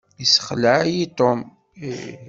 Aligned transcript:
Yessexleɛ-iyi 0.21 1.05
Tom. 1.17 1.39